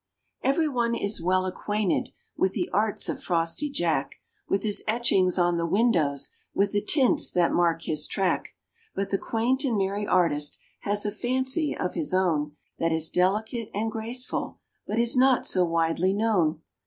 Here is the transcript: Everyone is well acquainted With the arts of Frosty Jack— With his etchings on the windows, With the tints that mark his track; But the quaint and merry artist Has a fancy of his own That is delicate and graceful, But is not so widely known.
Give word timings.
Everyone 0.41 0.95
is 0.95 1.21
well 1.21 1.45
acquainted 1.45 2.11
With 2.35 2.53
the 2.53 2.71
arts 2.73 3.07
of 3.07 3.21
Frosty 3.21 3.69
Jack— 3.69 4.15
With 4.49 4.63
his 4.63 4.81
etchings 4.87 5.37
on 5.37 5.57
the 5.57 5.67
windows, 5.67 6.31
With 6.55 6.71
the 6.71 6.81
tints 6.81 7.29
that 7.29 7.53
mark 7.53 7.83
his 7.83 8.07
track; 8.07 8.55
But 8.95 9.11
the 9.11 9.19
quaint 9.19 9.63
and 9.63 9.77
merry 9.77 10.07
artist 10.07 10.57
Has 10.79 11.05
a 11.05 11.11
fancy 11.11 11.77
of 11.77 11.93
his 11.93 12.15
own 12.15 12.53
That 12.79 12.91
is 12.91 13.11
delicate 13.11 13.69
and 13.75 13.91
graceful, 13.91 14.57
But 14.87 14.97
is 14.97 15.15
not 15.15 15.45
so 15.45 15.65
widely 15.65 16.13
known. 16.13 16.63